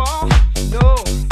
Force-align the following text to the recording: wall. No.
wall. 0.00 0.28
No. 0.70 1.29